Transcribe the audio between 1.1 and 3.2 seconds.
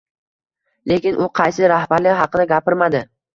u qaysi rahbarlik haqida gapirmadi